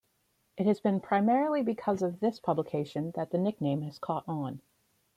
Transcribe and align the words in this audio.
It 0.57 0.65
has 0.65 0.79
been 0.79 0.99
primarily 0.99 1.61
because 1.61 2.01
of 2.01 2.21
this 2.21 2.39
publication 2.39 3.11
that 3.11 3.29
the 3.29 3.37
nickname 3.37 3.83
has 3.83 3.99
caught 3.99 4.27
on. 4.27 4.63